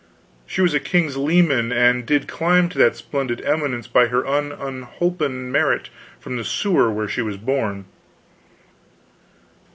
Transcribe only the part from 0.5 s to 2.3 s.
was a king's leman and did